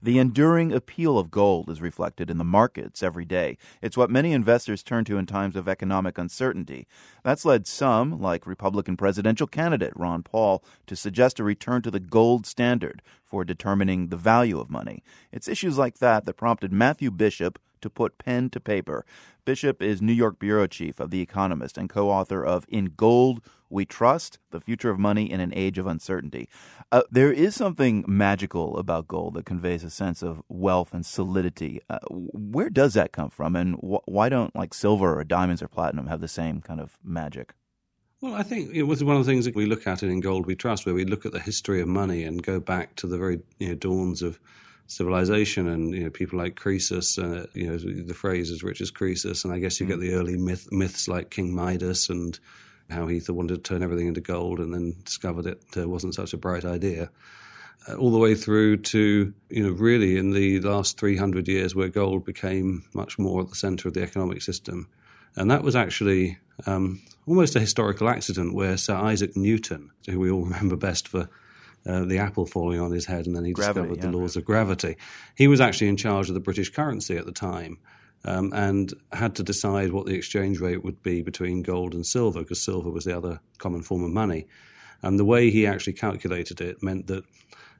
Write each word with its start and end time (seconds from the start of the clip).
The 0.00 0.18
enduring 0.20 0.72
appeal 0.72 1.18
of 1.18 1.32
gold 1.32 1.68
is 1.68 1.80
reflected 1.80 2.30
in 2.30 2.38
the 2.38 2.44
markets 2.44 3.02
every 3.02 3.24
day. 3.24 3.58
It's 3.82 3.96
what 3.96 4.10
many 4.10 4.32
investors 4.32 4.84
turn 4.84 5.04
to 5.06 5.18
in 5.18 5.26
times 5.26 5.56
of 5.56 5.66
economic 5.66 6.18
uncertainty. 6.18 6.86
That's 7.24 7.44
led 7.44 7.66
some, 7.66 8.20
like 8.20 8.46
Republican 8.46 8.96
presidential 8.96 9.48
candidate 9.48 9.92
Ron 9.96 10.22
Paul, 10.22 10.62
to 10.86 10.94
suggest 10.94 11.40
a 11.40 11.44
return 11.44 11.82
to 11.82 11.90
the 11.90 11.98
gold 11.98 12.46
standard 12.46 13.02
for 13.24 13.44
determining 13.44 14.06
the 14.06 14.16
value 14.16 14.60
of 14.60 14.70
money. 14.70 15.02
It's 15.32 15.48
issues 15.48 15.78
like 15.78 15.98
that 15.98 16.26
that 16.26 16.34
prompted 16.34 16.72
Matthew 16.72 17.10
Bishop 17.10 17.58
to 17.80 17.90
put 17.90 18.18
pen 18.18 18.50
to 18.50 18.60
paper. 18.60 19.04
Bishop 19.44 19.82
is 19.82 20.02
New 20.02 20.12
York 20.12 20.38
bureau 20.38 20.66
chief 20.66 21.00
of 21.00 21.10
The 21.10 21.20
Economist 21.20 21.78
and 21.78 21.88
co 21.88 22.10
author 22.10 22.44
of 22.44 22.66
In 22.68 22.92
Gold 22.96 23.40
We 23.70 23.84
Trust 23.84 24.38
The 24.50 24.60
Future 24.60 24.90
of 24.90 24.98
Money 24.98 25.30
in 25.30 25.40
an 25.40 25.54
Age 25.54 25.78
of 25.78 25.86
Uncertainty. 25.86 26.48
Uh, 26.92 27.02
there 27.10 27.32
is 27.32 27.54
something 27.54 28.04
magical 28.06 28.76
about 28.76 29.08
gold 29.08 29.34
that 29.34 29.46
conveys 29.46 29.84
a 29.84 29.90
sense 29.90 30.22
of 30.22 30.42
wealth 30.48 30.92
and 30.92 31.04
solidity. 31.04 31.80
Uh, 31.88 31.98
where 32.10 32.70
does 32.70 32.94
that 32.94 33.12
come 33.12 33.30
from, 33.30 33.56
and 33.56 33.76
wh- 33.76 34.06
why 34.06 34.28
don't 34.28 34.54
like 34.54 34.74
silver 34.74 35.18
or 35.18 35.24
diamonds 35.24 35.62
or 35.62 35.68
platinum 35.68 36.06
have 36.06 36.20
the 36.20 36.28
same 36.28 36.60
kind 36.60 36.80
of 36.80 36.98
magic? 37.02 37.54
Well, 38.20 38.34
I 38.34 38.42
think 38.42 38.74
it 38.74 38.82
was 38.82 39.04
one 39.04 39.16
of 39.16 39.24
the 39.24 39.30
things 39.30 39.44
that 39.44 39.54
we 39.54 39.66
look 39.66 39.86
at 39.86 40.02
in 40.02 40.20
Gold 40.20 40.46
We 40.46 40.56
Trust, 40.56 40.84
where 40.84 40.94
we 40.94 41.04
look 41.04 41.24
at 41.24 41.32
the 41.32 41.38
history 41.38 41.80
of 41.80 41.86
money 41.86 42.24
and 42.24 42.42
go 42.42 42.58
back 42.58 42.96
to 42.96 43.06
the 43.06 43.16
very 43.16 43.40
you 43.58 43.68
know, 43.68 43.74
dawns 43.76 44.22
of 44.22 44.40
civilization 44.88 45.68
and 45.68 45.94
you 45.94 46.04
know 46.04 46.10
people 46.10 46.38
like 46.38 46.56
Croesus, 46.56 47.18
uh, 47.18 47.46
you 47.54 47.68
know 47.68 47.78
the 47.78 48.14
phrase 48.14 48.50
as 48.50 48.64
rich 48.64 48.80
as 48.80 48.90
Croesus, 48.90 49.44
and 49.44 49.54
I 49.54 49.60
guess 49.60 49.78
you 49.78 49.86
mm. 49.86 49.90
get 49.90 50.00
the 50.00 50.14
early 50.14 50.36
myth, 50.36 50.68
myths 50.72 51.06
like 51.06 51.30
King 51.30 51.54
Midas 51.54 52.08
and 52.08 52.38
how 52.90 53.06
he 53.06 53.22
wanted 53.28 53.54
to 53.54 53.60
turn 53.60 53.82
everything 53.82 54.08
into 54.08 54.20
gold 54.20 54.58
and 54.58 54.72
then 54.72 54.96
discovered 55.04 55.46
it 55.46 55.62
uh, 55.76 55.88
wasn't 55.88 56.14
such 56.14 56.32
a 56.32 56.38
bright 56.38 56.64
idea. 56.64 57.10
Uh, 57.88 57.94
all 57.94 58.10
the 58.10 58.18
way 58.18 58.34
through 58.34 58.78
to 58.78 59.32
you 59.50 59.62
know 59.62 59.72
really 59.72 60.16
in 60.16 60.32
the 60.32 60.58
last 60.60 60.98
300 60.98 61.46
years 61.46 61.74
where 61.74 61.88
gold 61.88 62.24
became 62.24 62.84
much 62.92 63.18
more 63.18 63.42
at 63.42 63.50
the 63.50 63.54
center 63.54 63.86
of 63.86 63.94
the 63.94 64.02
economic 64.02 64.42
system 64.42 64.88
and 65.36 65.50
that 65.50 65.62
was 65.62 65.76
actually 65.76 66.38
um, 66.66 67.00
almost 67.26 67.54
a 67.54 67.60
historical 67.60 68.08
accident 68.08 68.54
where 68.54 68.76
Sir 68.76 68.96
Isaac 68.96 69.36
Newton, 69.36 69.90
who 70.08 70.18
we 70.18 70.30
all 70.30 70.44
remember 70.44 70.76
best 70.76 71.08
for 71.08 71.28
uh, 71.86 72.04
the 72.04 72.18
apple 72.18 72.46
falling 72.46 72.80
on 72.80 72.90
his 72.90 73.06
head, 73.06 73.26
and 73.26 73.34
then 73.34 73.44
he 73.44 73.52
gravity, 73.52 73.80
discovered 73.80 74.04
yeah. 74.04 74.10
the 74.10 74.16
laws 74.16 74.36
of 74.36 74.44
gravity. 74.44 74.96
He 75.36 75.48
was 75.48 75.60
actually 75.60 75.88
in 75.88 75.96
charge 75.96 76.28
of 76.28 76.34
the 76.34 76.40
British 76.40 76.70
currency 76.70 77.16
at 77.16 77.26
the 77.26 77.32
time. 77.32 77.78
Um, 78.24 78.52
and 78.52 78.92
had 79.12 79.36
to 79.36 79.44
decide 79.44 79.92
what 79.92 80.06
the 80.06 80.16
exchange 80.16 80.58
rate 80.58 80.82
would 80.82 81.04
be 81.04 81.22
between 81.22 81.62
gold 81.62 81.94
and 81.94 82.04
silver 82.04 82.40
because 82.40 82.60
silver 82.60 82.90
was 82.90 83.04
the 83.04 83.16
other 83.16 83.38
common 83.58 83.80
form 83.80 84.02
of 84.02 84.10
money. 84.10 84.48
And 85.02 85.20
the 85.20 85.24
way 85.24 85.50
he 85.50 85.68
actually 85.68 85.92
calculated 85.92 86.60
it 86.60 86.82
meant 86.82 87.06
that 87.06 87.22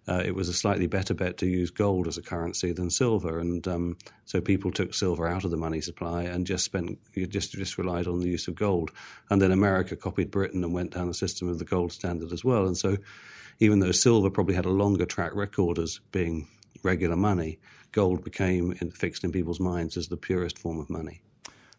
uh, 0.09 0.23
it 0.25 0.35
was 0.35 0.49
a 0.49 0.55
slightly 0.55 0.87
better 0.87 1.13
bet 1.13 1.37
to 1.39 1.47
use 1.47 1.71
gold 1.71 2.09
as 2.09 2.17
a 2.17 2.23
currency 2.23 2.73
than 2.73 2.89
silver, 2.89 3.39
and 3.39 3.69
um, 3.69 3.97
so 4.25 4.41
people 4.41 4.71
took 4.71 4.95
silver 4.95 5.29
out 5.29 5.45
of 5.45 5.51
the 5.51 5.57
money 5.57 5.81
supply 5.81 6.23
and 6.23 6.47
just 6.47 6.65
spent 6.65 6.99
just 7.29 7.53
just 7.53 7.77
relied 7.77 8.07
on 8.07 8.21
the 8.21 8.29
use 8.29 8.49
of 8.49 8.55
gold. 8.55 8.91
And 9.31 9.41
then 9.43 9.53
America 9.53 9.97
copied 9.97 10.31
Britain 10.31 10.65
and 10.65 10.73
went 10.73 10.93
down 10.93 11.09
the 11.09 11.15
system 11.15 11.49
of 11.49 11.59
the 11.59 11.65
gold 11.65 11.93
standard 11.93 12.33
as 12.33 12.45
well. 12.45 12.67
And 12.67 12.77
so 12.77 12.97
even 13.61 13.81
though 13.81 13.93
silver 13.93 14.31
probably 14.31 14.55
had 14.55 14.67
a 14.67 14.71
longer 14.71 15.05
track 15.05 15.35
record 15.35 15.79
as 15.79 16.01
being 16.13 16.49
regular 16.83 17.17
money, 17.17 17.59
gold 17.93 18.25
became 18.25 18.73
fixed 18.75 19.25
in 19.25 19.33
people's 19.33 19.61
minds 19.61 19.97
as 19.97 20.09
the 20.09 20.17
purest 20.17 20.59
form 20.59 20.79
of 20.81 20.89
money. 20.89 21.21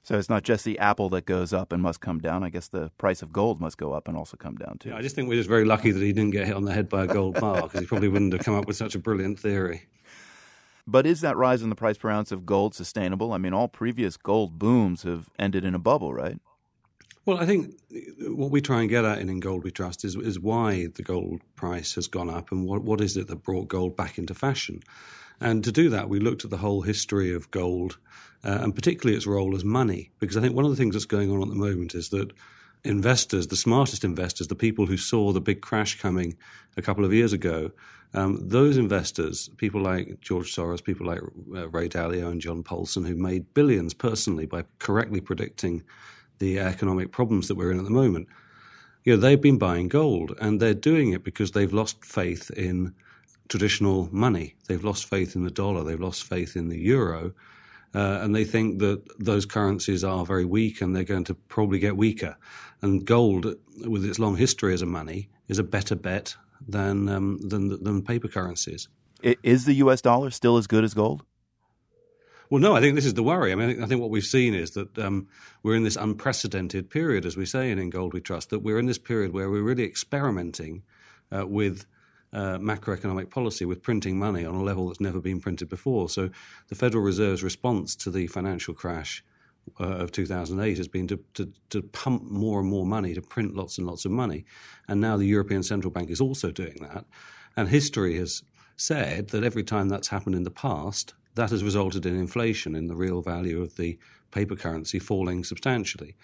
So 0.03 0.17
it's 0.17 0.29
not 0.29 0.43
just 0.43 0.65
the 0.65 0.79
apple 0.79 1.09
that 1.09 1.25
goes 1.25 1.53
up 1.53 1.71
and 1.71 1.81
must 1.81 2.01
come 2.01 2.19
down. 2.19 2.43
I 2.43 2.49
guess 2.49 2.67
the 2.67 2.89
price 2.97 3.21
of 3.21 3.31
gold 3.31 3.59
must 3.59 3.77
go 3.77 3.93
up 3.93 4.07
and 4.07 4.17
also 4.17 4.37
come 4.37 4.55
down 4.55 4.77
too. 4.79 4.89
Yeah, 4.89 4.97
I 4.97 5.01
just 5.01 5.15
think 5.15 5.29
we're 5.29 5.35
just 5.35 5.49
very 5.49 5.65
lucky 5.65 5.91
that 5.91 6.01
he 6.01 6.13
didn't 6.13 6.31
get 6.31 6.47
hit 6.47 6.55
on 6.55 6.65
the 6.65 6.73
head 6.73 6.89
by 6.89 7.03
a 7.03 7.07
gold 7.07 7.39
bar 7.39 7.63
because 7.63 7.81
he 7.81 7.85
probably 7.85 8.07
wouldn't 8.07 8.33
have 8.33 8.43
come 8.43 8.55
up 8.55 8.65
with 8.65 8.77
such 8.77 8.95
a 8.95 8.99
brilliant 8.99 9.39
theory. 9.39 9.83
But 10.87 11.05
is 11.05 11.21
that 11.21 11.37
rise 11.37 11.61
in 11.61 11.69
the 11.69 11.75
price 11.75 11.97
per 11.97 12.09
ounce 12.09 12.31
of 12.31 12.47
gold 12.47 12.73
sustainable? 12.73 13.33
I 13.33 13.37
mean, 13.37 13.53
all 13.53 13.67
previous 13.67 14.17
gold 14.17 14.57
booms 14.57 15.03
have 15.03 15.29
ended 15.37 15.63
in 15.63 15.75
a 15.75 15.79
bubble, 15.79 16.13
right? 16.13 16.39
Well, 17.25 17.37
I 17.37 17.45
think 17.45 17.75
what 18.21 18.49
we 18.49 18.59
try 18.59 18.81
and 18.81 18.89
get 18.89 19.05
at 19.05 19.19
in 19.19 19.29
In 19.29 19.39
Gold 19.39 19.63
We 19.63 19.69
Trust 19.69 20.03
is, 20.03 20.15
is 20.15 20.39
why 20.39 20.87
the 20.87 21.03
gold 21.03 21.41
price 21.55 21.93
has 21.93 22.07
gone 22.07 22.27
up 22.27 22.51
and 22.51 22.65
what, 22.65 22.81
what 22.81 23.01
is 23.01 23.17
it 23.17 23.27
that 23.27 23.43
brought 23.43 23.67
gold 23.67 23.95
back 23.95 24.17
into 24.17 24.33
fashion. 24.33 24.81
And 25.41 25.63
to 25.63 25.71
do 25.71 25.89
that, 25.89 26.09
we 26.09 26.19
looked 26.19 26.43
at 26.43 26.51
the 26.51 26.57
whole 26.57 26.81
history 26.81 27.33
of 27.33 27.49
gold 27.51 27.97
uh, 28.43 28.59
and 28.61 28.75
particularly 28.75 29.15
its 29.15 29.27
role 29.27 29.55
as 29.55 29.63
money. 29.63 30.11
Because 30.19 30.37
I 30.37 30.41
think 30.41 30.55
one 30.55 30.65
of 30.65 30.71
the 30.71 30.77
things 30.77 30.95
that's 30.95 31.05
going 31.05 31.31
on 31.31 31.41
at 31.41 31.49
the 31.49 31.55
moment 31.55 31.95
is 31.95 32.09
that 32.09 32.31
investors, 32.83 33.47
the 33.47 33.55
smartest 33.55 34.03
investors, 34.03 34.47
the 34.47 34.55
people 34.55 34.85
who 34.85 34.97
saw 34.97 35.31
the 35.31 35.41
big 35.41 35.61
crash 35.61 35.99
coming 35.99 36.37
a 36.77 36.81
couple 36.81 37.03
of 37.03 37.13
years 37.13 37.33
ago, 37.33 37.71
um, 38.13 38.39
those 38.47 38.77
investors, 38.77 39.49
people 39.57 39.81
like 39.81 40.19
George 40.21 40.55
Soros, 40.55 40.83
people 40.83 41.05
like 41.05 41.21
uh, 41.55 41.69
Ray 41.69 41.87
Dalio 41.89 42.31
and 42.31 42.41
John 42.41 42.63
Paulson, 42.63 43.05
who 43.05 43.15
made 43.15 43.53
billions 43.53 43.93
personally 43.93 44.45
by 44.45 44.63
correctly 44.79 45.21
predicting 45.21 45.83
the 46.39 46.59
economic 46.59 47.11
problems 47.11 47.47
that 47.47 47.55
we're 47.55 47.71
in 47.71 47.77
at 47.77 47.83
the 47.83 47.91
moment, 47.91 48.27
you 49.03 49.13
know, 49.13 49.19
they've 49.19 49.41
been 49.41 49.57
buying 49.57 49.87
gold 49.87 50.35
and 50.41 50.59
they're 50.59 50.73
doing 50.73 51.11
it 51.11 51.23
because 51.23 51.51
they've 51.51 51.73
lost 51.73 52.03
faith 52.03 52.49
in 52.51 52.95
traditional 53.49 54.07
money. 54.11 54.55
They've 54.67 54.83
lost 54.83 55.09
faith 55.09 55.35
in 55.35 55.43
the 55.43 55.51
dollar. 55.51 55.83
They've 55.83 55.99
lost 55.99 56.23
faith 56.23 56.55
in 56.55 56.69
the 56.69 56.79
euro. 56.79 57.33
Uh, 57.93 58.19
and 58.21 58.35
they 58.35 58.45
think 58.45 58.79
that 58.79 59.01
those 59.19 59.45
currencies 59.45 60.03
are 60.03 60.23
very 60.23 60.45
weak 60.45 60.79
and 60.81 60.95
they're 60.95 61.03
going 61.03 61.23
to 61.25 61.33
probably 61.33 61.79
get 61.79 61.97
weaker. 61.97 62.37
And 62.81 63.03
gold, 63.03 63.55
with 63.85 64.05
its 64.05 64.19
long 64.19 64.37
history 64.37 64.73
as 64.73 64.83
a 64.83 64.85
money, 64.85 65.29
is 65.47 65.57
a 65.57 65.63
better 65.63 65.95
bet 65.95 66.35
than 66.65 67.09
um, 67.09 67.39
than, 67.41 67.83
than 67.83 68.03
paper 68.03 68.27
currencies. 68.27 68.87
Is 69.21 69.65
the 69.65 69.73
U.S. 69.75 70.01
dollar 70.01 70.29
still 70.29 70.57
as 70.57 70.67
good 70.67 70.83
as 70.83 70.93
gold? 70.93 71.23
Well, 72.49 72.61
no, 72.61 72.75
I 72.75 72.79
think 72.79 72.95
this 72.95 73.05
is 73.05 73.13
the 73.13 73.23
worry. 73.23 73.51
I 73.51 73.55
mean, 73.55 73.83
I 73.83 73.85
think, 73.85 74.01
what 74.01 74.09
we've 74.09 74.23
seen 74.23 74.55
is 74.55 74.71
that 74.71 74.97
um, 74.97 75.27
we're 75.61 75.75
in 75.75 75.83
this 75.83 75.95
unprecedented 75.95 76.89
period, 76.89 77.25
as 77.25 77.37
we 77.37 77.45
say 77.45 77.69
in 77.69 77.77
In 77.77 77.89
Gold 77.89 78.13
We 78.13 78.21
Trust, 78.21 78.49
that 78.49 78.59
we're 78.59 78.79
in 78.79 78.87
this 78.87 78.97
period 78.97 79.33
where 79.33 79.49
we're 79.49 79.61
really 79.61 79.83
experimenting 79.83 80.83
uh, 81.31 81.45
with 81.45 81.85
uh, 82.33 82.57
macroeconomic 82.57 83.29
policy, 83.29 83.65
with 83.65 83.81
printing 83.81 84.17
money 84.17 84.45
on 84.45 84.55
a 84.55 84.63
level 84.63 84.87
that's 84.87 84.99
never 84.99 85.19
been 85.19 85.39
printed 85.39 85.69
before. 85.69 86.09
So 86.09 86.29
the 86.67 86.75
Federal 86.75 87.03
Reserve's 87.03 87.43
response 87.43 87.95
to 87.97 88.11
the 88.11 88.27
financial 88.27 88.73
crash 88.73 89.23
uh, 89.79 89.83
of 89.83 90.11
2008 90.11 90.77
has 90.77 90.87
been 90.87 91.07
to, 91.07 91.19
to, 91.35 91.51
to, 91.69 91.81
pump 91.81 92.23
more 92.23 92.59
and 92.59 92.69
more 92.69 92.85
money, 92.85 93.13
to 93.13 93.21
print 93.21 93.55
lots 93.55 93.77
and 93.77 93.87
lots 93.87 94.05
of 94.05 94.11
money. 94.11 94.45
And 94.87 95.01
now 95.01 95.17
the 95.17 95.25
European 95.25 95.63
Central 95.63 95.91
Bank 95.91 96.09
is 96.09 96.21
also 96.21 96.51
doing 96.51 96.77
that. 96.81 97.05
And 97.55 97.67
history 97.67 98.17
has 98.17 98.43
said 98.77 99.29
that 99.29 99.43
every 99.43 99.63
time 99.63 99.89
that's 99.89 100.07
happened 100.07 100.35
in 100.35 100.43
the 100.43 100.51
past, 100.51 101.13
that 101.35 101.49
has 101.51 101.63
resulted 101.63 102.05
in 102.05 102.15
inflation 102.15 102.75
in 102.75 102.87
the 102.87 102.95
real 102.95 103.21
value 103.21 103.61
of 103.61 103.75
the 103.75 103.97
paper 104.31 104.55
currency 104.55 104.99
falling 104.99 105.43
substantially. 105.43 106.15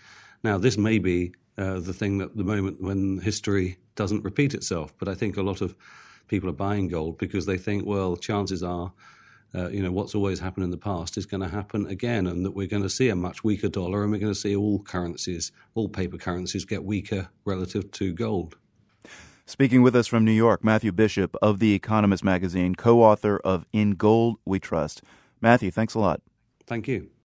Now, 0.43 0.57
this 0.57 0.77
may 0.77 0.99
be 0.99 1.33
uh, 1.57 1.79
the 1.79 1.93
thing 1.93 2.17
that 2.17 2.35
the 2.35 2.43
moment 2.43 2.81
when 2.81 3.19
history 3.19 3.77
doesn't 3.95 4.23
repeat 4.23 4.53
itself, 4.53 4.93
but 4.97 5.07
I 5.07 5.15
think 5.15 5.37
a 5.37 5.41
lot 5.41 5.61
of 5.61 5.75
people 6.27 6.49
are 6.49 6.53
buying 6.53 6.87
gold 6.87 7.17
because 7.17 7.45
they 7.45 7.57
think, 7.57 7.85
well, 7.85 8.17
chances 8.17 8.63
are, 8.63 8.91
uh, 9.53 9.69
you 9.69 9.81
know, 9.81 9.91
what's 9.91 10.15
always 10.15 10.39
happened 10.39 10.65
in 10.65 10.71
the 10.71 10.77
past 10.77 11.17
is 11.17 11.25
going 11.25 11.41
to 11.41 11.47
happen 11.47 11.85
again, 11.87 12.27
and 12.27 12.45
that 12.45 12.51
we're 12.51 12.67
going 12.67 12.83
to 12.83 12.89
see 12.89 13.09
a 13.09 13.15
much 13.15 13.43
weaker 13.43 13.69
dollar, 13.69 14.03
and 14.03 14.11
we're 14.11 14.19
going 14.19 14.33
to 14.33 14.39
see 14.39 14.55
all 14.55 14.79
currencies, 14.79 15.51
all 15.75 15.87
paper 15.87 16.17
currencies, 16.17 16.65
get 16.65 16.83
weaker 16.83 17.29
relative 17.45 17.89
to 17.91 18.13
gold. 18.13 18.57
Speaking 19.45 19.83
with 19.83 19.95
us 19.95 20.07
from 20.07 20.25
New 20.25 20.31
York, 20.31 20.63
Matthew 20.63 20.91
Bishop 20.91 21.35
of 21.41 21.59
The 21.59 21.73
Economist 21.73 22.23
magazine, 22.23 22.73
co 22.75 23.03
author 23.03 23.37
of 23.37 23.65
In 23.71 23.91
Gold 23.91 24.37
We 24.43 24.59
Trust. 24.59 25.03
Matthew, 25.39 25.69
thanks 25.69 25.93
a 25.93 25.99
lot. 25.99 26.21
Thank 26.65 26.87
you. 26.87 27.11